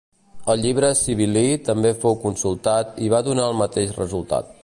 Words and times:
El 0.53 0.61
Llibre 0.61 0.87
sibil·lí 1.01 1.43
també 1.67 1.91
fou 2.05 2.17
consultat 2.25 2.99
i 3.09 3.13
va 3.17 3.23
donar 3.31 3.47
el 3.51 3.61
mateix 3.63 3.95
resultat. 4.03 4.53